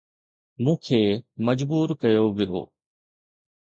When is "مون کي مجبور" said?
0.63-1.87